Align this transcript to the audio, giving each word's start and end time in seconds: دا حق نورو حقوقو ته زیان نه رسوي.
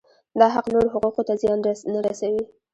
دا 0.39 0.47
حق 0.55 0.65
نورو 0.73 0.89
حقوقو 0.93 1.21
ته 1.27 1.33
زیان 1.41 1.59
نه 1.93 1.99
رسوي. 2.05 2.43